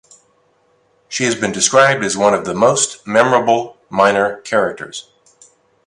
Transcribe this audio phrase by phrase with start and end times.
[1.09, 5.11] She has been described as "one of the most memorable minor characters".